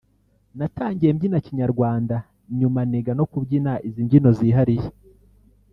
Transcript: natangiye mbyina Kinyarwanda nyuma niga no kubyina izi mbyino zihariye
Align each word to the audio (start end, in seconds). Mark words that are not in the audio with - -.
natangiye 0.57 1.11
mbyina 1.15 1.39
Kinyarwanda 1.45 2.15
nyuma 2.59 2.79
niga 2.89 3.11
no 3.19 3.25
kubyina 3.31 3.71
izi 3.87 4.01
mbyino 4.05 4.29
zihariye 4.39 4.87